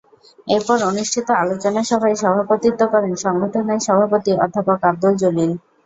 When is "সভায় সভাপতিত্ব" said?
1.89-2.81